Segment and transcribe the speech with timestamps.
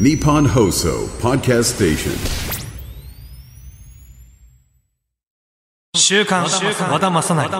[0.00, 2.12] ニポンホーソーパーストステーショ
[5.98, 6.56] ン週刊和田,
[6.90, 7.50] 和田正成。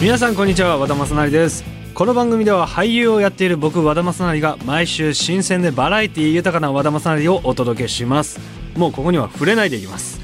[0.00, 0.78] 皆さんこんにちは。
[0.78, 1.81] 和田正成です。
[1.94, 8.40] この番組では俳優をやっている僕和田正成が毎週新鮮でバラエティ豊かな和田正成をお届けします。
[8.76, 10.18] もうここには触れないでいきます。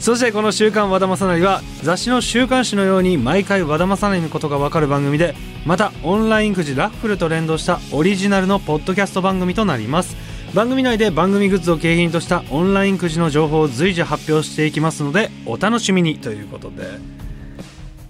[0.00, 10.16] そしてこの「週刊和田正成」は雑誌の週刊誌のように毎回和田正成のことがわかる番組でまたオンラインくじラッフルと連動したオリジナルのポッドキャスト番組となります。
[10.54, 16.98] 番組内で番組グッズを景品としたオンラインくじの情報を随時発表していきますのでお楽しみにということで。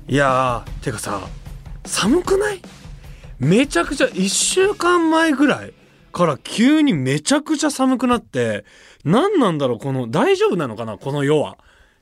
[0.09, 1.21] いやーてかさ
[1.85, 2.61] 寒くない？
[3.43, 5.75] めちゃくちゃ1週間前ぐらい
[6.13, 8.65] から急にめちゃくちゃ寒くなって
[9.05, 11.59] 何なんだろうこの大丈夫なのかなこの世は。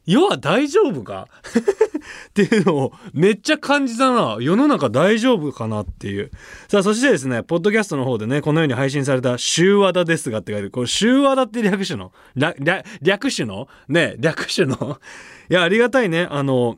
[0.06, 1.28] 世は大丈夫か？
[2.30, 4.36] っていうのをめっちゃ感じたな。
[4.40, 6.30] 世の中大丈夫かなっていう。
[6.68, 12.12] さあそしてですねポッドキャストの方でねこのように配信された「週和田ですが」って書いてこれ週和田って略種の？
[12.36, 13.68] 略種の？
[13.88, 14.98] ね略種の？
[15.50, 16.26] いやありがたいね。
[16.30, 16.76] あの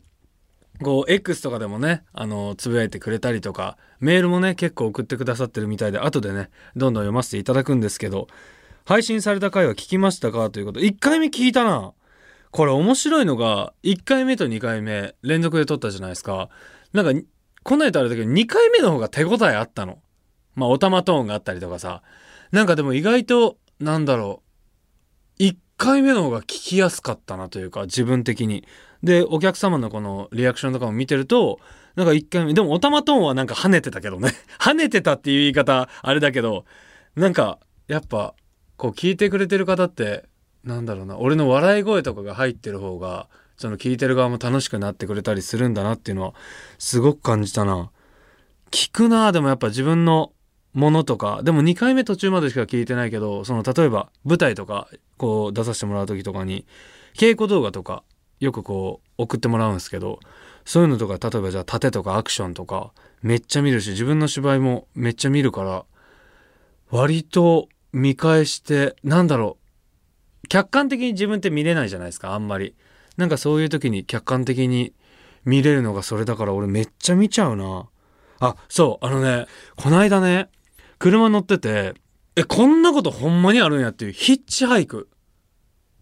[0.81, 8.27] こう X とかでもねあのつぶやいてくれたりとかメールもね結構送ってくださってるみたいで後でねどんどん読ませていただくんですけど
[8.85, 10.51] 配信された回は聞きましたか？
[10.51, 10.81] ということ。
[10.81, 11.93] 1回目聞いたな。
[12.51, 16.49] これ面白いのが1回目と2回目連続で撮ったじゃないですか。
[16.93, 17.29] なんか
[17.63, 20.01] こないとあれだけど2回目の方が手応えあったの。
[20.57, 22.03] まあおたまトーンがあったりとかさ。
[22.51, 24.52] なんかでも意外となんだろう。
[25.83, 28.65] 回目の方が聞きやすかったなというか自分的に。
[29.03, 31.59] でお客様のこのリアクションとかも見てると
[31.97, 34.33] なんか1回目でもおたまトーンはなんか跳ねてたけどね。
[34.61, 36.65] 跳ねてたっていう言い方あれだけど
[37.17, 38.35] なんかやっぱ
[38.77, 40.25] こう聞いてくれてる方って
[40.63, 41.19] なんだろうな。
[41.19, 46.35] 俺の笑い声とかが入ってる方がその聞いてる側も楽しくなってくれたりするんだなっていうのは
[46.79, 47.91] すごく感じたな。
[48.71, 50.32] 聞くなでもやっぱ自分の
[50.75, 54.89] ものとかでも2回目途中までしか聞いてないけどその例えば舞台とか
[55.19, 56.67] こう出させてもらう時とかに
[57.15, 58.03] 稽古動画とか
[58.41, 60.19] よくこう送ってもらうんですけど
[60.65, 65.85] そういうのとか例えばじゃあ盾とかアクションとかめっちゃ見るし自分の芝居もめっちゃ見るから
[66.91, 69.59] 割と見返してなんだろ
[70.45, 72.75] う客観的に自分って見れないじゃないですかあんまり。
[73.17, 74.93] なんかそういう時に客観的に
[75.45, 77.87] 見れるのがそれだから俺めっちゃ見ちゃうな。
[78.41, 79.47] あそうあのね
[79.77, 80.49] こないだね
[81.03, 81.95] 車乗ってて
[82.37, 85.09] えこんなことほんまにあるんやっていうヒッチハイク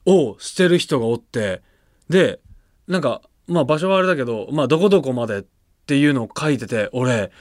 [0.05, 1.63] をしてる人がおって
[2.11, 2.39] で
[2.87, 5.45] なんかまあ場所はあれだけどまあどこどこまでっ
[5.87, 7.33] ていうのを書いてて俺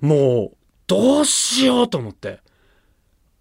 [0.00, 0.56] もう
[0.86, 2.38] どうしようと思って。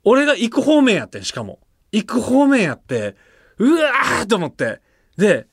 [0.04, 1.60] 俺が行く方面やってんしかも。
[1.92, 3.16] 行く方面やって
[3.60, 4.82] うわーと思って。
[5.18, 5.46] で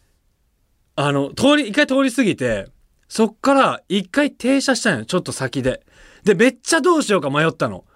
[0.97, 2.69] あの通り一回通り過ぎて
[3.09, 5.83] そっから一回停車したんよちょっと先で。
[6.29, 7.87] でめっちゃどうしようか迷ったの。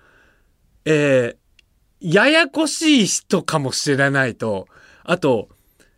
[0.86, 4.66] えー、ややこしい人かもしれないと。
[5.04, 5.50] あと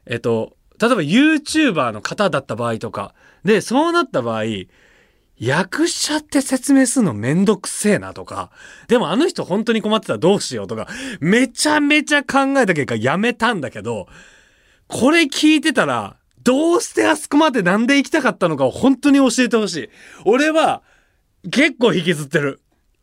[0.05, 3.15] えっと例えば YouTuber の方だった場合とか。
[3.45, 4.45] でそうなった場合
[5.39, 8.51] 役者って説明するのめんどくせえなとか、
[8.89, 10.89] でもあの人本当に困ってたらどうしようとか、
[11.21, 14.09] めちゃめちゃ考えた結果やめたんだけど、
[14.89, 19.91] これ聞いてたら、どうしてあそこまでなんで行きたかったのかを本当に教えてほしい。
[20.25, 20.83] 俺は
[21.51, 22.61] 結構引きずってる。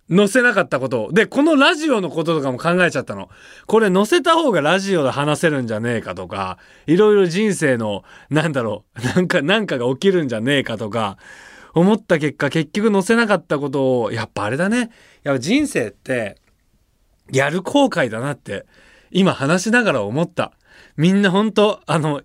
[0.10, 1.12] 載せなかったことを。
[1.14, 3.30] で、このラジオのこととかも考えちゃったの。
[3.66, 11.18] これ載せた方がラジオで話せるんじゃねえかとか、いろいろ人生の、なんだろう、なんか、なんかが起きるんじゃねえかとか、
[11.74, 14.92] 思った結果結局載せなかったことをやっぱあれだね
[15.24, 16.38] やっぱ人生って
[17.32, 18.66] やる後悔だなって
[19.12, 20.54] 今話しながら思った
[20.98, 22.22] みんな本当あの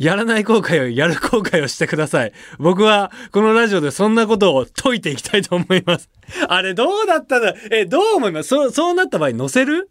[0.00, 2.32] やらない後悔をやる後悔をしてください。
[2.58, 6.08] 僕はこのラジオでそんなことを解いていきたいと思います。
[6.48, 8.48] あれどうだったんだえ、どう思います？
[8.48, 9.90] そそうなった場合載せる？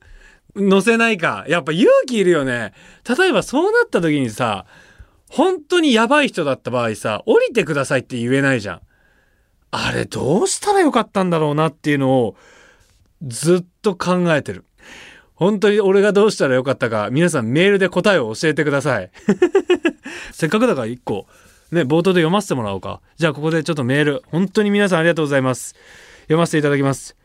[0.58, 1.46] 載せないか。
[1.48, 2.74] やっぱ勇気いるよね。
[3.08, 4.66] 例えばそうなった時にさ、
[5.30, 8.82] 本当にやばい人だった場合さ、降りてくださいって言えないじゃん。
[9.70, 12.36] あれどうしたらよかったんだろうなっていうのを
[13.22, 14.66] ずっと考えてる。
[15.40, 19.10] 本当に俺がどうしたらよかったか、皆さんメールで答えを教えてください。
[20.34, 21.28] せっかくだから一個、
[21.72, 23.00] ね、冒頭で読ませてもらおうか。
[23.18, 25.76] じゃあここでちょっとメール、本当に皆さんありがとうございます。
[26.24, 27.16] 読ませていただきます。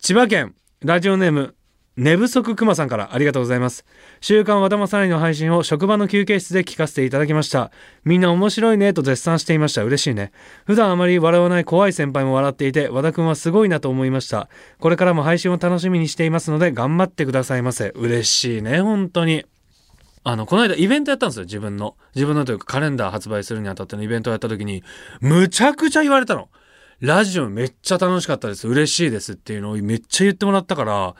[0.00, 1.54] 千葉県、ラジオネーム、
[1.98, 3.84] 寝不足くまさんからありがとうございます。
[4.20, 7.72] 週刊和田正成の配信を職場の休憩室で聞かせていただきました。
[8.04, 9.82] みんな面白いねと絶賛していました。
[9.82, 10.30] 嬉しいね。
[10.64, 14.48] 普段あまり笑わない怖い先輩も笑っていて、和田くんはすごいなと思いました。
[14.78, 17.88] これからも配信を楽しみにしていますので、頑張ってくださいませ。
[17.96, 19.44] 嬉しいね、本当に。
[20.22, 21.96] あの、この間イベントやったんですよ、自分の。
[22.14, 24.84] 自分のというかカレンダー発売するにあたってのイベントをやった時に、
[25.20, 26.48] むちゃくちゃ言われたの。
[27.00, 28.68] ラジオめっちゃ楽しかったです。
[28.68, 31.16] 嬉しいですっていうのをめっちゃ言ってもらったから、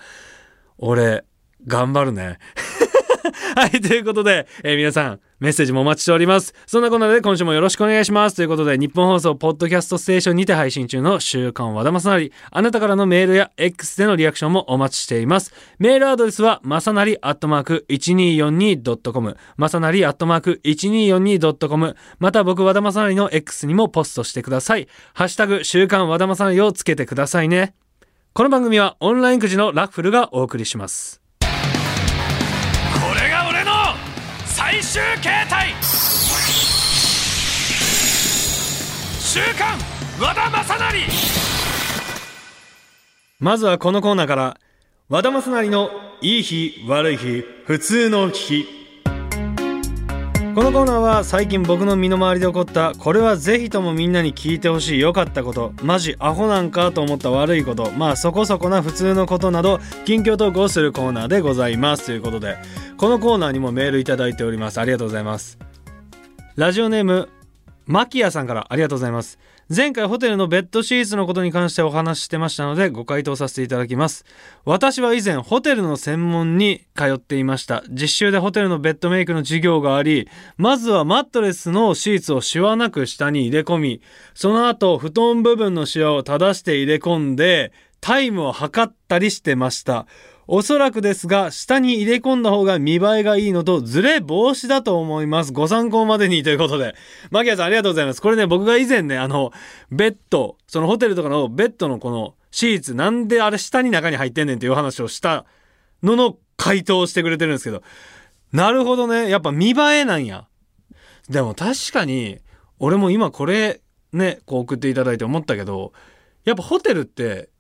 [0.79, 1.25] 俺、
[1.67, 2.39] 頑張るね。
[3.57, 6.55] はい、ということで、えー皆さん、メッセージもお待ちしております。
[6.67, 8.37] そんなこんなで今週もよろしくお願いします。
[8.37, 12.33] ということで、日本放送ポッドキャストステーションにて配信中の週刊和田正成。
[12.51, 15.53] あなたからのメールや X でのリアクションもお待ちしています。
[15.79, 24.89] メールアドレスは、まさなりアットマーク 1242.com、まさなりアットマーク 1242.com、また僕和田正成の X にもポストしてください。
[25.15, 27.75] ハッシュタグ、週刊和田正成をつけてくださいね。
[28.39, 31.21] この番組はオンラインくじのラッフルがお送りします。
[31.41, 31.47] こ
[33.21, 33.73] れが俺の
[34.47, 35.75] 最終形態。
[39.19, 39.77] 週刊
[40.21, 41.07] 和田正成。
[43.41, 44.61] まずはこのコーナーから
[45.09, 45.91] 和田正成の
[46.21, 48.78] いい日悪い日普通の日
[50.59, 62.07] このコーナーは最近僕の身の回りで起こったこれはぜひともみんなに聞いてほしい良かったことマジアホなんかと思った悪いことまあそこそこな普通のことなど近況トークをするコーナーでございます。
[62.07, 62.57] ということで
[62.97, 64.81] このコーナーにもメールいただいております。
[64.81, 65.61] ありがとうございます。
[66.57, 67.29] ラジオネーム
[67.87, 69.39] マキヤさんからありがとうございます。
[69.71, 74.25] 前回ホテルのベッドシーツのことに関してお話ししてましたのでご回答させていただきます。
[74.65, 77.85] 私は以前ホテルの専門に通っていました。
[77.91, 80.27] 実習でホテルのベッドメイクの授業があり
[80.57, 84.01] まずはマットレスのシーツをシワなく下に入れ込み
[84.33, 90.07] その後布団部分のシワを正して入れ込んでタイムを測ったりしてました。
[90.51, 95.53] おそらくですが、下に入れ込んだ方が見栄えがいいのと、ズレ防止だと思います。
[95.53, 96.95] ご参考までにということで。
[97.31, 98.23] マキアさんありがとうございます。
[98.23, 99.53] これね、僕が以前ね、あの、
[99.91, 105.45] ベッド、そのホテルとかのベッドのこのシーツ、なんであれ下に中に入ってんねんっていう話をした
[106.03, 107.83] のの回答をしてくれてるんですけど、
[108.51, 109.29] なるほどね。
[109.29, 110.47] やっぱ見栄えなんや。
[111.29, 112.39] でも確かに、
[112.79, 113.83] 俺も今これ
[114.15, 115.93] ね、こう送っていただいて思ったけど、
[116.47, 117.51] やっぱホテルって、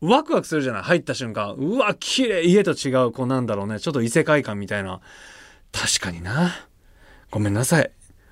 [0.00, 0.82] ワクワクするじゃない？
[0.82, 1.54] 入った瞬間。
[1.54, 3.80] うわ、綺麗家と違う、こうなんだろうね。
[3.80, 5.00] ちょっと異世界観みたいな。
[5.72, 6.66] 確かにな。
[7.30, 7.90] ごめんなさい。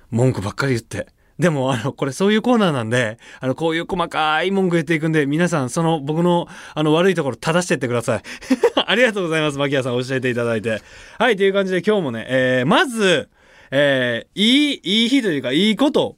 [0.09, 1.07] 文句ばっかり言って。
[1.37, 8.21] でも、あの、これそういうコーナーなんで、あの、こういう細かい文句言っていくんで、皆さん、その僕の、あの、悪いところ正してってください。
[8.85, 9.57] ありがとうございます。
[9.57, 10.81] マキアさん教えていただいて。
[11.17, 13.29] はい、という感じで今日もね、えー、まず、
[13.71, 16.17] えー、いい、いい日というか、いいこと。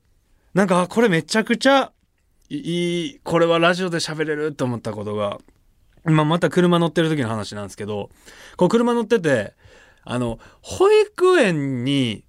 [0.56, 1.92] なんか、これめちゃくちゃ、
[2.54, 5.40] いい、これはラジオで喋れると思ったことが、
[6.06, 8.10] 今また車乗ってる時の話なんですけど、
[8.58, 9.54] こう車乗ってて、
[10.04, 12.26] あの、保育園に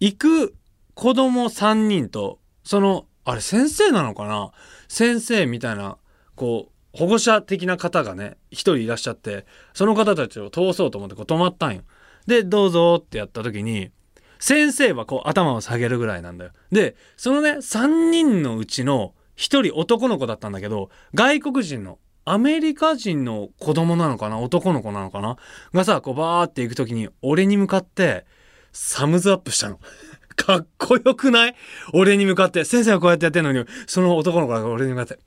[0.00, 0.54] 行く
[0.94, 4.52] 子供3人と、その、あれ先生なのかな？
[4.88, 5.98] 先生みたいな、
[6.36, 9.44] こう、保護者的な方がね、一人いらっしゃって、
[9.74, 11.82] その方たちを通そうと思ってこう止まったんよ。
[12.26, 13.90] で、どうぞってやった時に、
[14.38, 16.52] 先生はこう頭を下げるぐらいなんだよ。
[16.70, 24.38] で、そのね、3人のうちの一人男の子だったんだけど、外国人のアメリカ人の子供なのかな？
[24.38, 25.36] 男の子なのかな？
[25.72, 28.26] がさ、こうバーって行く時に俺に向かって
[28.72, 29.78] サムズアップしたの。
[30.34, 31.54] かっこよくない？
[31.94, 32.64] 俺に向かって。
[32.64, 35.18] 先生がこうやってやってんのに、その男の子が俺に向かって。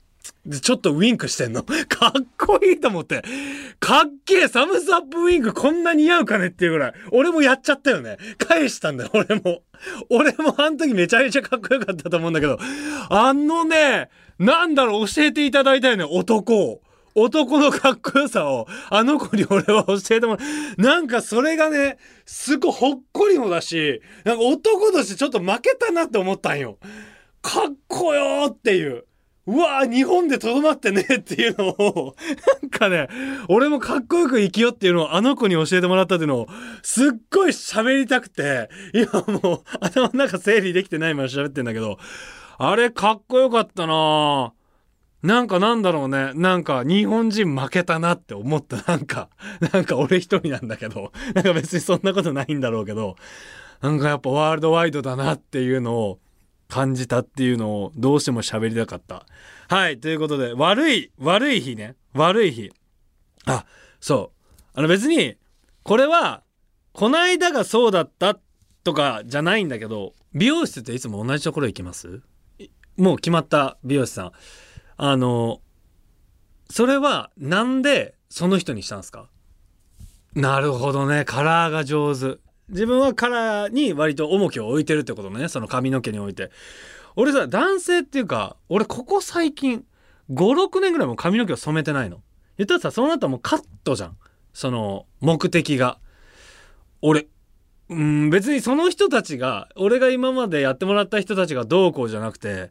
[0.62, 1.62] ちょっとウィンクしてんの。
[1.88, 3.22] かっこいいと思って。
[3.78, 6.92] かっけえサムズアップウィンクこんな似合うかねっていうぐらい。
[7.12, 8.18] 俺もやっちゃったよね。
[8.38, 9.62] 返したんだよ、俺も。
[10.10, 12.58] 俺もあの時めちゃめちゃかっこよかったと思うんだけど。
[13.08, 14.08] あのね、
[14.38, 16.82] なんだろう、教えていただいたよね、男を。
[17.14, 20.44] 男のかっこよさを、あの子に俺は教えてもら
[20.78, 20.80] う。
[20.80, 26.78] なんかそれがね、すごいほっこりもだし、なんか男としてちょっと負けたなって思ったんよ。
[27.42, 29.04] かっこよーっていう。
[29.46, 32.14] うわー日本でとどまってねっていうのを、
[32.62, 33.08] なんかね、
[33.48, 36.48] 俺もかっこよく生きようっていうのをあの子に教えてもらったっていうのを、
[36.82, 41.98] すっごい喋りたくて、今もう頭の中整理できてないまま喋ってんだけど、
[42.58, 44.52] あれかっこよかったなぁ。
[45.22, 46.32] なんかなんだろうね。
[46.34, 48.82] なんか日本人負けたなって思った。
[48.90, 49.28] なんか、
[49.72, 53.16] なんか俺一人なんだけど、なんか別にそんなことないんだろうけど、
[53.82, 56.18] なんかやっぱワールドワイドだなっていうのを
[56.70, 59.26] 感じたっていうのをどうしても喋りたかった。
[59.68, 61.96] はい、ということで、悪い、悪い日ね。
[62.14, 62.72] 悪い日。
[63.44, 63.66] あ、
[64.00, 64.78] そう。
[64.78, 65.36] あの別に、
[65.82, 66.42] これは、
[66.92, 68.38] こないだがそうだった
[68.82, 72.22] とかじゃないんだけど、美容室っていつも同じところ行きます？
[72.96, 74.32] もう決まった美容師さん。
[74.96, 75.60] あの、
[76.68, 79.28] それはなんでその人にしたんですか？
[80.34, 82.38] なるほどねカラーが上手
[82.70, 85.48] 自分はカラーに割と重きを置いてるってことね。
[85.48, 86.50] その髪の毛において。
[87.16, 89.84] 俺さ男性っていうか俺ここ最近
[90.30, 92.22] 56年ぐらいも髪の毛を染めてないの。
[92.56, 94.16] 言ったらさそうなったらもうカットじゃん。
[94.52, 95.98] その目的が。
[97.02, 97.26] 俺
[97.88, 102.70] うん別にその人たちが俺が今までやってもらった人たちがどうこうじゃなくて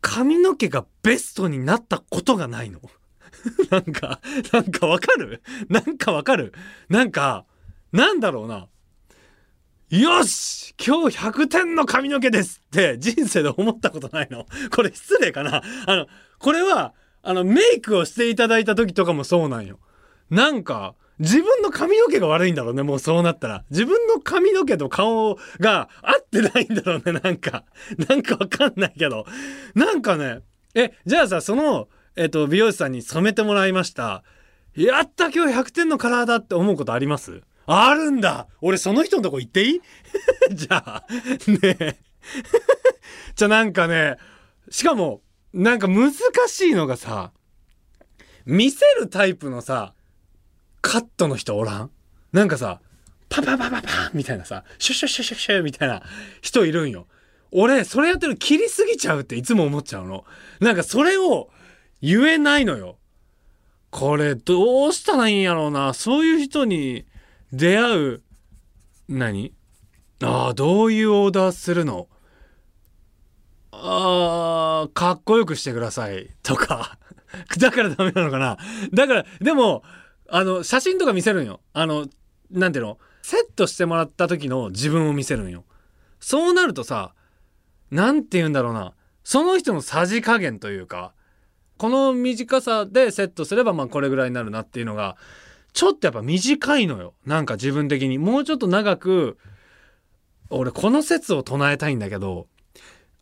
[0.00, 2.80] 髪の毛がベストになったことがないの。
[3.70, 4.20] なんか
[4.52, 5.42] なんかわかる？
[5.68, 6.52] なんかわかる？
[6.88, 7.44] なんか
[7.92, 8.66] なんだろうな。
[9.90, 14.44] よし今日100点の髪の毛ですって人生で思ったことないの？
[14.70, 15.62] これ失礼かな？
[15.86, 16.06] あの、
[16.38, 16.92] これは、
[17.22, 19.78] あの、メイクをしていただいた時とかもそうなんよ。
[20.28, 23.64] なんか、自分の髪の毛が悪いんだろうね、もうそうなったら。
[23.70, 27.64] 自分の髪の毛と顔が合ってないんだろうね、なんか。
[28.10, 29.24] なんかわかんないけど。
[29.74, 30.40] なんかね、
[30.74, 34.22] え、じゃあさ、その、えっと、美容師さんに染めてもらいました。
[34.76, 37.40] やった今日100点のカラーだって思うことあります？
[37.70, 39.80] あるんだ俺その人のとこ行っていい？
[40.54, 41.06] じゃあ、
[41.46, 41.96] ねえ。
[43.36, 44.16] じゃあなんかね、
[44.70, 45.20] しかも、
[45.52, 46.12] なんか難
[46.48, 47.32] しいのがさ、
[48.46, 49.92] 見せるタイプのさ、
[50.80, 51.90] カットの人おらん？
[52.32, 52.80] なんかさ、
[53.28, 56.02] パパパパパンみたいなさ、シュシュシュシュシュみたいな
[56.40, 57.06] 人いるんよ。
[57.50, 60.24] 俺、それやってるの切りすぎちゃうっていつも思っちゃうの。
[60.60, 61.50] なんかそれを
[62.00, 62.96] 言えないのよ。
[63.90, 65.92] これどうしたらいいんやろうな。
[65.94, 67.06] そういう人に
[67.52, 68.22] 出会う、
[69.08, 69.54] 何？
[70.22, 72.08] ああ、どういうオーダーするの？
[73.72, 76.30] ああ、かっこよくしてください。
[76.42, 76.98] とか。
[77.58, 78.58] だからダメなのかな？
[78.92, 79.82] だから、でも、
[80.28, 81.60] あの、写真とか見せるんよ。
[81.72, 82.06] あの、
[82.50, 82.98] なんていうの？
[83.22, 85.64] セットしてもらった時の自分を見せるんよ。
[86.20, 87.14] そうなるとさ、
[87.90, 88.94] なんて言うんだろうな？
[89.24, 91.12] その人のさじ加減というか、
[91.76, 95.16] この短さでセットすればまあこれぐらいになるなっていうのが、
[95.78, 97.14] ちょっとやっぱ短いのよ。
[97.24, 98.18] なんか自分的に。
[98.18, 99.38] もうちょっと長く、
[100.50, 102.48] 俺この説を唱えたいんだけど、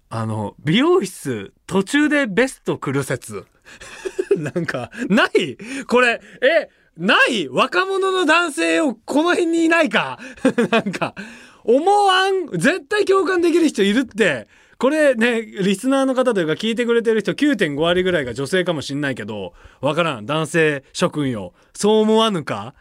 [0.09, 3.45] あの、美容室途中でベスト来る説。
[4.39, 10.19] なんか、ないこれ、え、ない若者の男性をこの辺にいないか
[10.73, 11.15] なんか、
[11.63, 14.49] 思わん絶対共感できる人いるって。
[14.79, 20.27] これね、リスナーの方というか聞いてくれてる人9.5割ぐらいが女性かもしんないけど、わからん。
[20.27, 21.55] 男性諸君よ。
[21.75, 22.75] そう思わぬか？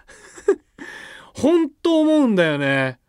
[1.34, 3.00] 本当思うんだよね。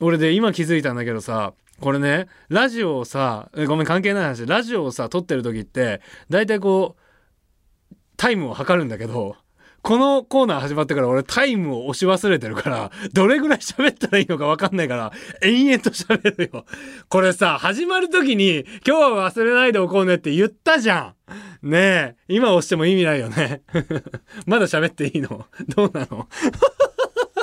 [0.00, 9.36] 俺で今気づいたんだけどさ、これね、ラジオをさ、ごめん関係ない話、ラジオをさ、撮ってる時って、だいたいこう、タイムを測るんだけど、
[9.84, 15.12] このコーナー始まってから俺タイムを押し忘れてるから、どれぐらい喋ったらいいのかわかんないから、
[15.42, 16.64] 延々と喋るよ。
[17.10, 21.14] これさ、始まる時に、今日は忘れないでおこうねって言ったじゃ
[21.62, 21.70] ん。
[21.70, 23.60] ねえ、今押しても意味ないよね。
[24.46, 25.44] まだ喋っていいの？
[25.76, 26.28] どうなの？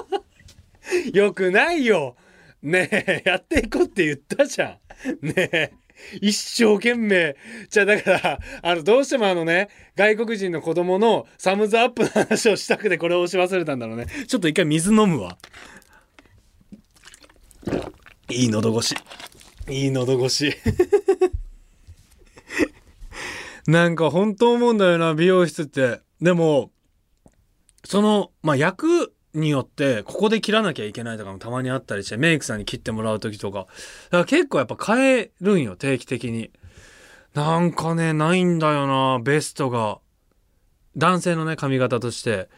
[1.14, 2.16] よくないよ。
[2.64, 4.80] ねえ、やっていこうって言ったじゃ
[5.22, 5.28] ん。
[5.28, 5.74] ねえ。
[6.22, 7.36] 一生懸命。
[7.70, 14.08] じゃあだから、あの、どうしてもあのね、外国人の子供のサムズアップの話をしたくてこれを押し忘れたんだろうね。
[14.28, 15.38] ちょっと一回水飲むわ。
[18.30, 18.96] いい喉越し。
[19.70, 20.56] いい喉越し。
[23.68, 26.02] なんか本当思うんだよな、美容室って。
[26.22, 26.72] でも、
[27.84, 33.60] その、まあ、役によって、ここで切らなきゃいけないとかもたまにあったりして、メイクさんに切ってもらう時とか。
[33.60, 36.52] だから結構やっぱ変えるんよ、定期的に。
[37.34, 40.00] なんかね、ないんだよな、ベストが。
[40.98, 42.50] 男性のね、髪型として、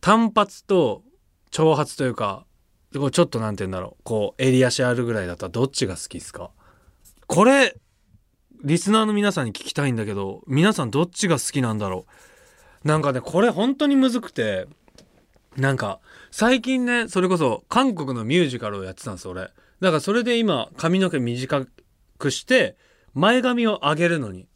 [0.00, 1.02] 単発と
[1.50, 2.44] 長髪というか、
[2.92, 6.50] ちょっとなんて言うんだろう、こう、襟足あるぐらいだったらどっちが好きですか？
[7.26, 7.76] これ、
[8.64, 12.06] リスナーの皆さんに聞きたいんだけど、皆さんどっちが好きなんだろ
[12.84, 12.88] う？
[12.88, 14.66] なんかね、これ本当にむずくて、
[15.58, 16.00] なんか、
[16.30, 19.42] 最近ね、それこそ韓国のミュージカルをやってたんです、俺。
[19.42, 21.66] だからそれで今、髪の毛短
[22.18, 22.76] くして、
[23.14, 24.46] 前髪を上げるのに。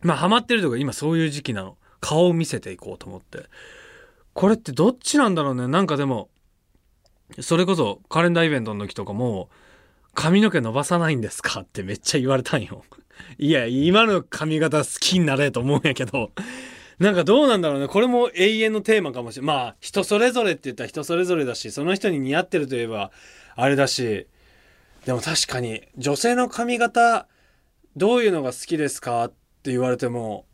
[0.00, 1.78] まあ、ハマってるとか今そういう時期なの。
[2.00, 3.44] 顔を見せていこうと思って。
[4.32, 5.68] これってどっちなんだろうね。
[5.68, 6.30] なんかでも、
[7.40, 9.50] それこそカレンダーイベントの時とかも、
[10.14, 12.84] 髪の毛伸ばさないんですかってめっちゃ言われたんよ。
[13.38, 16.32] いや、今の髪型好きになれと思うんやけど、
[16.98, 17.88] なんかどうなんだろうね。
[17.88, 19.56] これも永遠のテーマかもしれない。
[19.56, 23.10] まあ、人それぞれって言ったら人それぞれだし、その人に似合ってるといえば、
[23.56, 24.26] あれだし、
[25.04, 27.26] でも確かに、女性の髪型、
[27.96, 29.28] どういうのが好きですかっ
[29.62, 30.46] て言われても、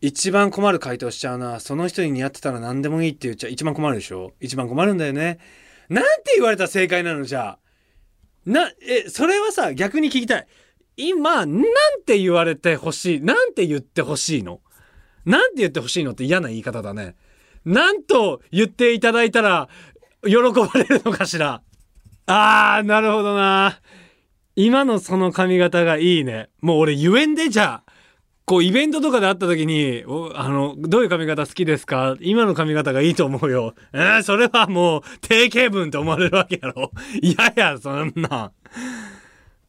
[0.00, 1.60] 一番困る回答しちゃうな。
[1.60, 4.32] その人に似合ってたら何でもいいって言っちゃ一番困るでしょ？
[4.38, 5.38] 一番困るんだよね。
[5.88, 7.24] なんて言われたら正解なの？
[7.24, 7.58] じゃあ。
[8.44, 10.46] な、え、それはさ、逆に聞きたい。
[10.96, 11.62] 今、なん
[12.04, 13.20] て言われてほしい？
[13.22, 14.60] なんて言ってほしいの？
[15.24, 17.16] なんて言ってほしいのって嫌な言い方だね。
[17.64, 19.68] なんと言っていただいたら
[20.24, 21.62] 喜ばれるのかしら。
[22.26, 23.80] あーなるほどな。
[24.56, 26.50] 今のその髪型がいいね。
[26.60, 27.92] もう俺言えんでじゃあ。
[28.46, 30.04] こうイベントとかで会った時に
[30.34, 32.14] あのどういう髪型好きですか？
[32.20, 33.74] 今の髪型がいいと思うよ。
[33.94, 36.90] えー、それはもう定型文って思われるわけやろ。
[37.22, 38.52] いやいやそんな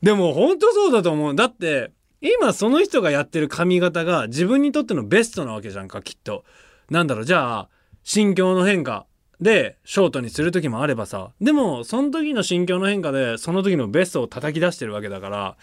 [0.04, 1.36] でも本当そうだと思う。
[1.36, 1.94] だって
[2.26, 6.44] 今その人がやってる髪型が自分にとってのベストなわけじゃんかきっと。
[6.90, 7.70] なんだろうじゃあ
[8.04, 9.06] 心境の変化
[9.40, 11.32] でショートにする時もあればさ。
[11.40, 15.58] でもその時の心境の変化でその時のベストを叩き出してるわけだから。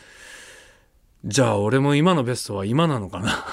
[1.25, 3.45] じゃあ俺も今のベストは今なのかな？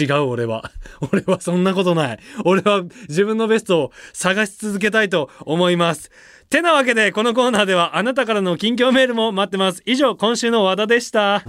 [0.00, 0.70] 違う俺は。
[1.12, 2.18] 俺はそんなことない。
[2.44, 6.10] 俺は自分のベストを探し続けたいと思います。
[6.48, 9.82] てなわけでこのコーナーではあなたからの近況メールも待ってます。
[9.84, 11.42] 以上今週の和田でした。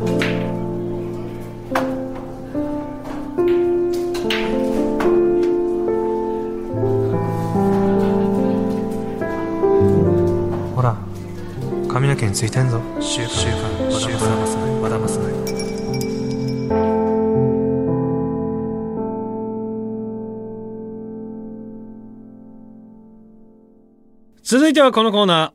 [10.75, 10.95] ほら
[11.87, 12.81] 髪の毛についてんぞ。
[12.99, 14.66] 週刊週刊週田マ
[24.49, 25.51] 続いてはこのコーナー。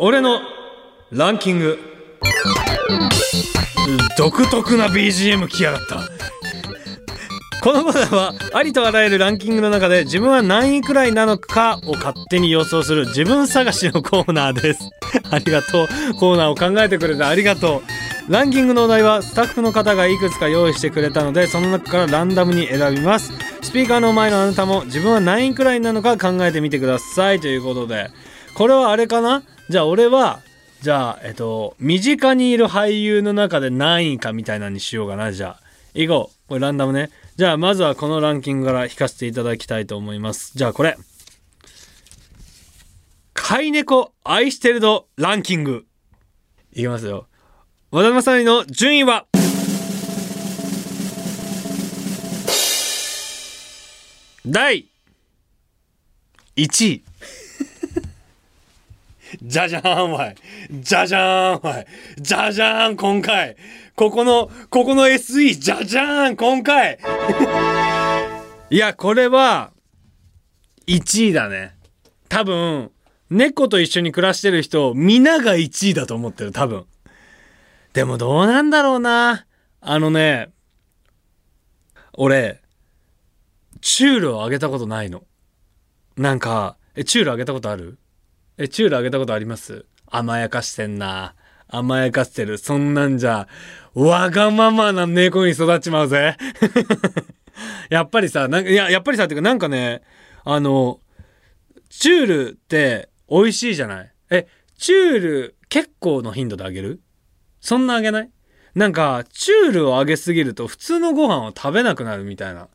[0.00, 0.40] 俺の
[1.12, 1.78] ランキング。
[4.18, 6.00] 独特な BGM 来やがった。
[7.62, 14.90] このコーナーはありとあらゆるランキングの中で自分は何位くらいなのかを勝手に予想する自分探しのコーナーです。
[15.30, 15.88] ありがとう。
[16.18, 17.84] コーナーを考えてくれてありがと
[18.28, 18.32] う。
[18.32, 23.32] ランキングのお題はスタッフの方がいくつか用意してくれたのでその中からランダムに選びます。
[23.62, 27.38] スピーカーの前のあなたも自分は何位くらいなのか考えてみてください。
[27.38, 28.10] ということで。
[28.54, 29.42] これはあれかな？
[29.68, 30.40] じゃあ俺は
[30.82, 35.32] じゃあえっと身近にいる俳優の中で何位かみたいなのにしようかな。
[35.32, 35.60] じゃあ
[35.94, 36.48] 行こう。
[36.48, 37.10] これランダムね。
[37.36, 40.52] じゃあまずはこのランキングから引かせていただきたいと思います。
[40.54, 40.96] じゃあこれ。
[43.32, 45.86] 飼い猫愛してる度ランキング。
[46.72, 47.26] いきますよ。
[47.90, 49.26] 和田正成の順位は？
[54.44, 54.86] 第
[56.56, 57.04] 1位。
[59.40, 60.36] じゃじゃーんわい。
[60.70, 61.86] じゃじゃーんわい。
[62.18, 63.56] じゃじゃーん今回。
[63.94, 66.98] ここの、ここの SE じゃじゃーん今回。
[68.70, 69.72] いや、これは、
[70.86, 71.74] 1位だね。
[72.28, 72.90] 多分、
[73.30, 76.84] 猫と一緒に暮らしてる人、皆が1位だと思ってる、多分。
[77.92, 79.46] でもどうなんだろうな。
[79.80, 80.50] あのね、
[82.14, 82.60] 俺、
[83.80, 85.24] チュールをあげたことないの。
[86.16, 87.98] なんか、え、チュールあげたことある？
[88.58, 89.86] え、チュールあげたことあります？
[90.06, 91.34] 甘やかしてんな。
[91.68, 92.58] 甘やかしてる。
[92.58, 93.48] そんなんじゃ、
[93.94, 96.36] わがままな猫に育っちまうぜ。
[97.88, 100.02] やっぱりさ、なんか、いや、やっぱりさ、っていうかなんかね、
[100.44, 101.00] あの、
[101.88, 104.12] チュールって美味しいじゃない？
[104.30, 107.00] え、チュール結構の頻度であげる？
[107.60, 108.30] そんなあげない？
[108.74, 112.64] なんか、チュールをあげすぎると普通のご飯を食べなくなるみたいな。
[112.64, 112.68] っ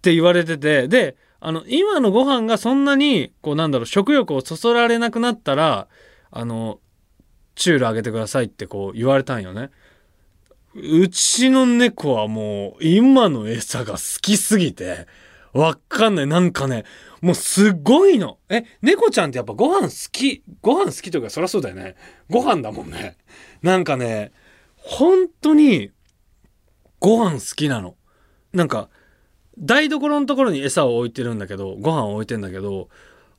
[0.00, 5.88] て言われてて、で、あの、今のご飯がそんなに、こうなんだろう、食欲をそそられなくなったら、
[6.30, 6.78] あの、
[7.54, 9.70] チュールあげてくださいってこう言われたんよね。
[10.74, 15.06] うちの猫はもう、今の餌が好きすぎて、
[15.52, 16.26] わかんない。
[16.26, 16.84] なんかね、
[17.20, 18.38] もうすごいの。
[18.48, 21.96] え、猫ちゃんってやっぱご飯好き、ご飯好きというかそりゃそうだよね。
[22.28, 23.16] ご飯だもんね。
[23.62, 24.32] なんかね、
[24.76, 25.90] 本当に、
[27.00, 27.96] ご飯好きなの。
[28.52, 28.90] なんか、
[29.60, 32.88] 台所のところに餌を置いてるんだけどご飯を置いてんだけど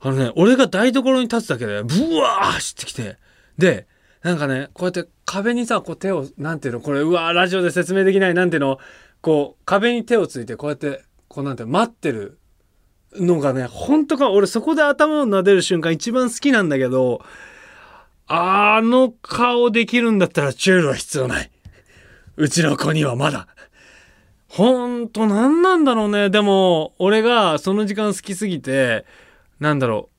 [0.00, 3.16] あのね俺が台所に立つだけでブワー走ってきて
[3.58, 3.86] で
[4.22, 8.78] なんかねこうやって壁にさこう手をなんていうのこれうわーラジオで説明できないなんていうの
[9.20, 12.38] こう壁に手をついてこうやってこうなんて待ってる
[13.14, 17.22] のがね本当か俺そこで頭を撫でる瞬間一番好きなんだけど
[18.26, 21.50] あの顔できるんだったらチュールは必要ない
[22.36, 23.46] うちの子にはまだ。
[24.52, 26.28] ほんと何なんだろうね。
[26.28, 29.06] でも、俺がその時間好きすぎて、
[29.60, 30.10] なんだろ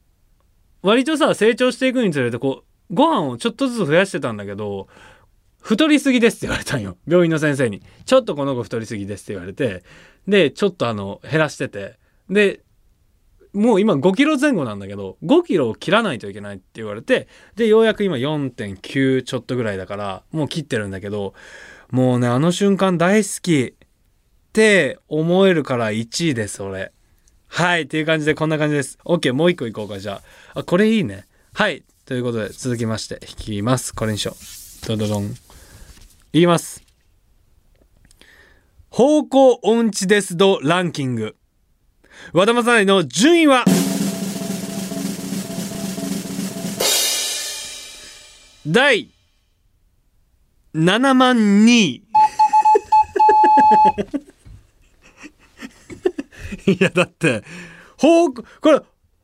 [0.82, 0.88] う。
[0.88, 4.88] 割とさ、成長していくにつれて、こう、ご飯をちょっとずつ増やしてたんだけど、
[5.62, 6.98] 太りすぎですって言われたんよ。
[7.08, 7.84] 病院の先生に。
[8.06, 9.84] ちょっとこの子太りすぎですって言われて、
[10.28, 12.00] で、ちょっとあの、減らしてて。
[12.28, 12.62] で、
[13.54, 21.36] もう今5キロ前後なんだけど、5キロを切らないといけないって言われて、で、ようやく今4.9ちょっとぐらいだから、もう切ってるんだけど、
[21.92, 23.76] もうね、あの瞬間大好き。
[24.54, 26.92] って思えるから1位です、俺。
[27.48, 27.82] はい。
[27.84, 29.00] っていう感じでこんな感じです。
[29.04, 29.34] OK。
[29.34, 30.22] もう一個いこうか、じゃ
[30.54, 30.60] あ。
[30.60, 31.26] あ、これいいね。
[31.56, 31.84] はい。
[32.06, 33.96] ということで、続きまして、引きます。
[33.96, 34.88] これにしよう。
[34.88, 35.36] ドドドン。
[36.34, 36.84] いきます。
[38.92, 41.36] 方向音痴です度ランキング。
[42.32, 43.66] 和田正成の順位は？
[48.68, 49.10] 第
[50.76, 52.04] 7万2位
[56.66, 57.44] いやだって
[57.98, 58.80] 方これ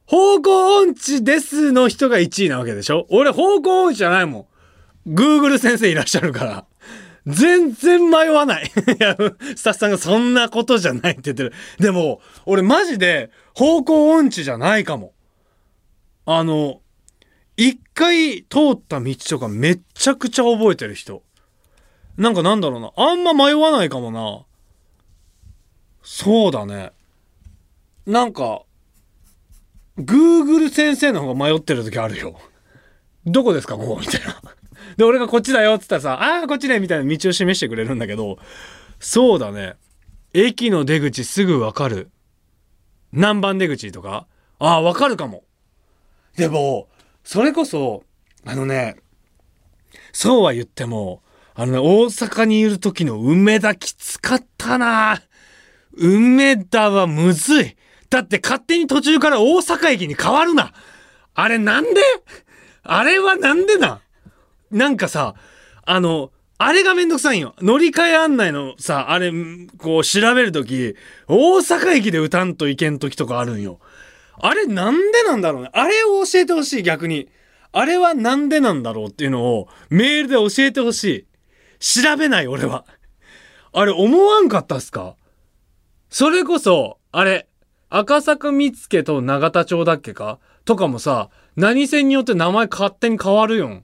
[0.06, 3.06] 方向音痴ですの人が1位なわけでしょ？
[3.10, 4.48] 俺方向音痴じゃないも
[5.06, 5.14] ん。
[5.14, 6.66] Google 先生いらっしゃるから。
[7.28, 8.66] 全然迷わない。
[8.66, 8.70] い
[9.04, 9.16] や
[9.56, 11.54] スタッフさんがそんなことじゃないって言ってる。
[11.80, 15.14] でも俺マジで方向音痴じゃないかも。
[16.26, 16.82] あの
[17.58, 21.22] 一回通った道とかめっちゃくちゃ覚えてる人。
[22.18, 22.92] なんかなんだろうな。
[22.96, 24.46] あんま迷わないかもな。
[26.02, 26.94] そうだね。
[28.06, 28.64] なんか
[30.00, 32.40] Google 先生の方が迷ってる時あるよ。
[33.26, 34.42] どこですかここみたいな。
[34.98, 38.40] で俺がこっちだよっつったらさああこっちねみたいな道を示してくれるんだけど。
[39.00, 39.76] そうだね。
[40.34, 42.10] 駅の出口すぐわかる。
[43.12, 44.28] 何番出口とか。
[44.60, 45.44] ああわかるかも。
[46.36, 46.88] でも
[47.24, 48.04] それこそ
[48.46, 48.96] あのね
[50.14, 51.22] そうは言っても
[51.56, 55.22] あのね大阪にいる時の梅田きつかったな。
[55.94, 57.76] 梅田はむずい。
[58.10, 60.74] だって勝手に途中から大阪駅に変わるな
[61.36, 62.02] あれなんで？
[62.84, 64.02] あれはなんでな？
[64.72, 65.36] なんかさ、
[65.86, 67.56] あの、あれがめんどくさいよ。
[67.62, 69.32] 乗り換え案内のさ、あれ、
[69.78, 70.96] こう調べるとき、
[71.28, 73.80] 大阪駅で歌んといけんときとかあるんよ。
[74.40, 75.70] あれなんでなんだろうね？
[75.74, 77.30] あれを教えてほしい、逆に。
[77.72, 81.28] あれはなんでなんだろうっていうのをメールで教えてほしい。
[81.80, 82.86] 調べない、俺は。
[83.72, 85.16] あれ思わんかったっすか？
[86.10, 87.49] それこそ、あれ、
[87.90, 90.40] 赤坂見附と永田町だっけか？
[90.66, 93.84] とかもさ、何線によって名前勝手に変わるよん。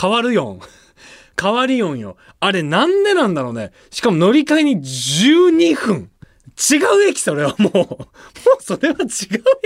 [0.00, 0.60] 変わるよん。
[1.40, 2.16] 変わりよんよ。
[2.38, 3.72] あれなんでなんだろうね。
[3.90, 6.10] しかも乗り換えに12分。
[6.70, 7.72] 違う駅それはもう。
[7.74, 9.06] もうそれは違う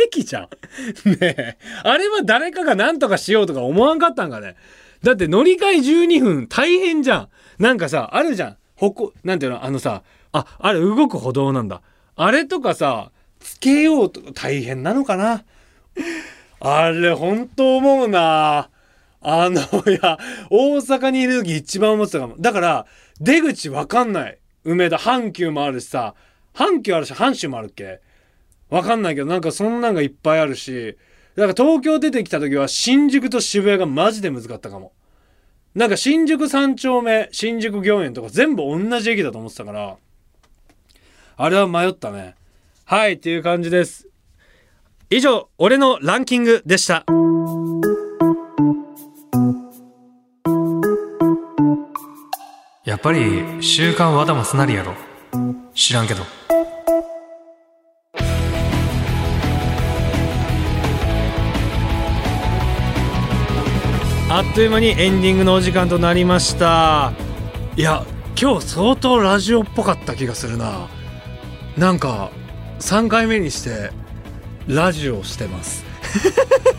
[0.06, 0.48] 駅じゃん。
[1.10, 1.58] ねえ。
[1.82, 4.56] あれは誰かが何とかしようとか思わんかったんかね。
[5.02, 7.28] だって乗り換え12分大変じゃん。
[7.58, 8.56] なんかさ、あるじゃん。
[8.76, 9.64] ほこ、なんていうの？
[9.64, 11.82] あのさ、あ、あれ動く歩道なんだ。
[12.16, 13.10] あれとかさ、
[13.44, 15.44] つけようと大変なのかな？
[16.60, 18.70] あれ本当思うな
[19.20, 20.18] あの、いや、
[20.50, 22.36] 大阪にいる時一番思ってたかも。
[22.38, 22.86] だから、
[23.20, 24.38] 出口わかんない。
[24.64, 26.14] 梅田、阪急もあるしさ、
[26.54, 28.00] 阪急あるし、阪神もあるっけ？
[28.70, 30.96] わかんないけど、なんかそんなんがいっぱいあるし、
[31.36, 34.92] だから東京出てきた時は新宿と渋谷がマジで難かったかも。
[35.74, 39.96] なんか新宿三丁目、新宿御苑とか全部同じ駅だと思ってたから、
[41.36, 42.36] あれは迷ったね。
[42.86, 44.08] はい、っていう感じです。
[45.08, 47.06] 以上、俺のランキングでした。
[52.84, 54.94] やっぱり週刊和田マスなりやろ
[55.74, 56.22] 知らんけど
[64.28, 67.12] あっという間にエンディングのお時間となりました
[67.76, 68.04] いや
[68.40, 70.88] 今日相当ラジオっぽかった気がするな
[71.78, 72.30] なんか
[72.80, 73.90] 3回目にして
[74.66, 75.84] ラジオしてます。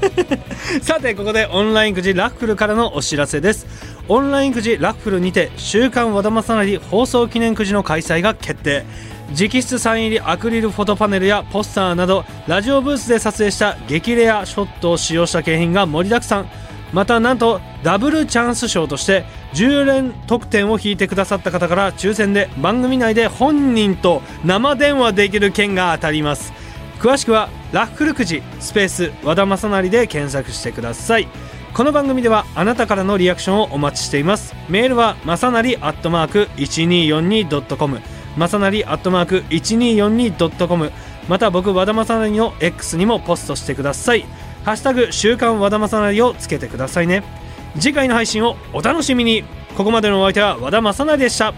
[0.81, 3.67] さてここでオンラインくじラッフルからのお知らせです。
[4.08, 8.86] オンラインくじラッフルにて週刊和田正成放送記念くじの開催が決定。
[9.31, 16.49] 直筆サイン入りアクリルフォトパネルやポスターなどラジオブースで撮影した激レアショットを使用した景品が盛りだくさん。
[16.93, 26.53] またなんとダブルチャンス賞として10連得点を引いてくださった方から抽選で番組内で本人と生電話できる券が当たります。
[26.99, 31.27] 詳しくはラッフルくじスペース和田正成で検索してください。
[31.73, 34.53] この番組ではあなたからのリアクションをお待ちしています。
[34.69, 38.01] メールはまさなりアットマーク 1242.com
[38.37, 40.91] まさなりアットマーク 1242.com
[41.27, 44.25] また僕和田正成の X にもポストしてください。
[44.63, 47.44] ハッシュタグ週刊和田正成をつけてくださいね。
[47.79, 49.43] 次回の配信をお楽しみに。
[49.75, 51.53] ここまでのお相手は和田正成でした。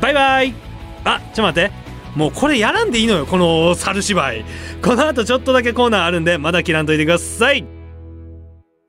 [0.00, 0.54] バイバイ。
[1.04, 1.72] あちょっと待って。
[2.16, 4.44] もうこれやらんでいいのよこの猿芝居。
[4.82, 7.64] この後ちょっとだけコーナーあるんでまだ切らんといてください。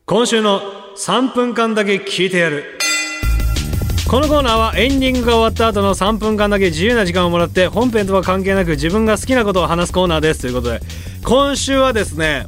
[0.06, 0.62] 今週の
[0.96, 2.80] 3分間だけ聞いてやる。
[4.10, 10.42] このコーナーはエンディングが終わった後の3分間だけ自由な時間をもらって本編とは関係なく自分が好きなことを話すコーナーです。
[10.42, 10.80] ということで
[11.24, 12.46] 今週はですね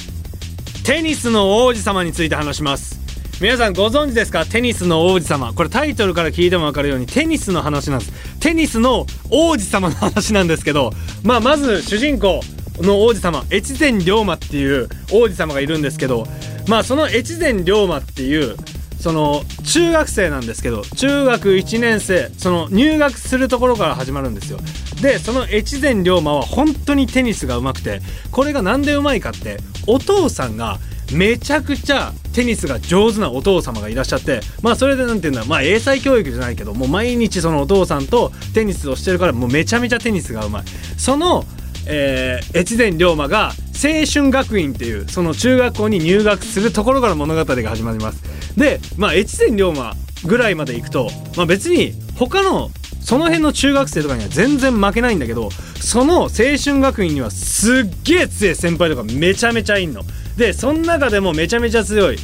[0.84, 3.01] テニスの王子様について話します。
[3.42, 4.46] 皆さんご存知ですか？
[4.46, 5.52] テニスの王子様。
[5.52, 8.40] これタイトルから聞いても分かるようにテニスの話なんです。
[8.40, 10.92] テニスの王子様の話なんですけど
[11.24, 12.42] まあまず主人公
[12.82, 16.28] の王子様越前龍馬っていう王子様がいるんですけど
[16.68, 18.58] まあその越前龍馬っていう
[19.00, 24.60] その中学生なんですけど中学1年生その入学するところから始まるんですよ。
[25.02, 30.78] でその越前龍馬は本当にテニスが上手くてこれが何でうまいかってお父さんが
[31.14, 40.64] めちゃくちゃテニスが上手なお父様がいらっしゃってまあそれで何て言うんだまあ英才教育じゃないけどもう毎日そのお父さんとテニスをしてるからもうめちゃめちゃテニスがうまい。
[40.98, 41.46] その
[41.88, 48.22] えー、越前龍馬が青春学院っていうその中学校に入学するところから物語が始まります。
[48.56, 49.96] でまあ越前龍馬
[50.26, 52.70] ぐらいまで行くと、まあ、別に他の
[53.02, 56.30] その辺の中学生とかには全然負けないんだけどその青
[56.64, 60.02] 春学院にはすっげえ強い先輩とかめちゃめちゃいんの。
[60.38, 62.18] でその中でもめちゃめちゃ強い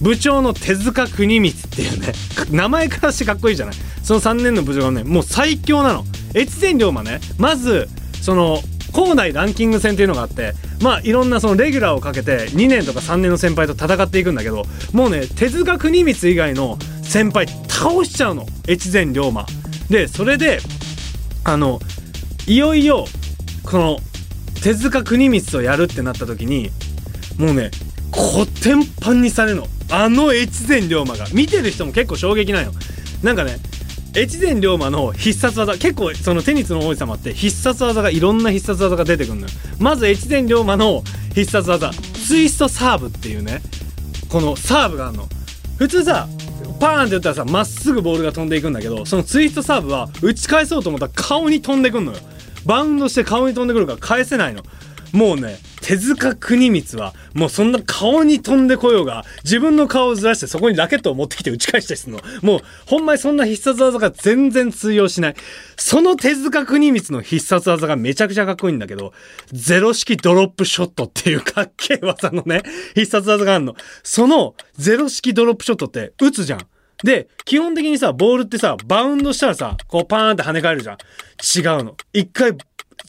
[0.00, 2.12] 部長の手塚国光っていうね
[2.50, 3.74] 名前からしてかっこいいじゃない。
[4.02, 6.04] その3年の部長がねもう最強なの。
[6.34, 7.20] 越前龍馬ね。
[7.38, 7.88] まず
[8.20, 18.46] その校内ランキング戦っていうのがあってまあいろんなそのレギュラーをかけて2年とか3年の先輩と戦っていくんだけどもうね手塚国光以外の先輩倒しちゃうの。
[18.68, 19.46] 越前龍馬。
[19.88, 20.60] でそれで
[21.44, 21.80] あの
[22.46, 23.06] いよいよ
[23.62, 23.98] この
[24.62, 26.70] 手塚国光とやるってなった時に
[27.38, 27.70] もうね
[28.10, 32.72] コテンパンにされるのあの越前龍馬が見てる人も結構衝撃なんよ。
[33.22, 33.58] なんかね
[34.16, 39.48] 越前龍馬の必殺技結構そのテニスの王子様って必殺技がいろんな必殺技が出てくるのよ。
[39.78, 41.02] まず越前龍馬の
[41.34, 43.60] 必殺技ツイストサーブっていうね
[44.28, 45.28] このサーブがあるの。
[45.76, 46.26] 普通さ
[46.80, 52.18] パーンって打ったらさまっすぐボールが飛んでいくんだけどそのツイストサーブは打ち返そうと思ったら顔に飛んでくんのよ。
[52.64, 54.62] バウンドして顔に飛んでくるから返せないの。
[55.12, 65.34] もうね手塚国光はもうそんな顔に飛んでこようが自分の顔をずらしてそこにラケットを持ってきて打ち返したりするのもうほんまにそんな必殺技が全然通用しない
[65.76, 69.12] その手塚国光の必殺技がめちゃくちゃかっこいいんだけど
[69.52, 72.62] ゼロ式ドロップショットっていうかっけえ技のね
[72.96, 76.66] 必殺技があるのそのゼロ式ドロップショットって打つじゃん
[77.04, 80.96] で、基本的にさ、ボールってさ、バウンドしたらさ、こうパーンって跳ね返るじゃん。
[80.96, 81.94] 違うの。
[82.14, 82.56] 一回、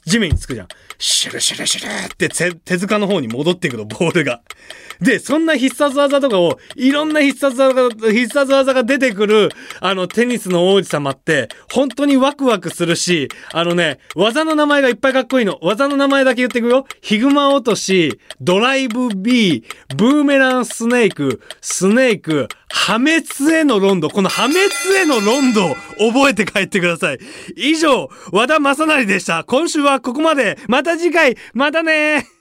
[0.06, 0.68] 地面につくじゃん。
[1.00, 4.42] シュルシュルシュルって手塚の方に戻っていくの、ボールが。
[5.02, 15.60] で、そんな必殺技とかを、いろんな必殺技が、必殺技が出てくる、あの、テニスの王子様って、本当にワクワクするし、あのね、技の名前がいっぱいかっこいいの。
[15.62, 16.86] 技の名前だけ言ってくよ。
[17.02, 19.64] ヒグマ落とし、ドライブ B、
[19.96, 24.10] ブーメランスネーク、スネーク、破滅へのロンド。
[24.10, 24.62] この破滅
[24.96, 27.20] へのロンド覚えて帰ってください。
[27.56, 29.44] 以上、和田正成でした。
[29.46, 30.58] 今週はここまで。
[30.68, 32.37] また次回、またね